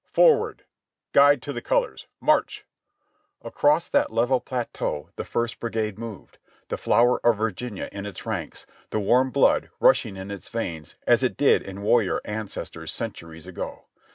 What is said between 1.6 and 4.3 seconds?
colors! March!" Across that